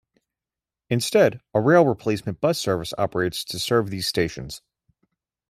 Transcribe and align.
Instead, 0.89 1.41
a 1.53 1.61
rail 1.61 1.85
replacement 1.85 2.41
bus 2.41 2.57
service 2.57 2.91
operates 2.97 3.43
to 3.45 3.59
serve 3.59 3.91
these 3.91 4.07
stations. 4.07 4.63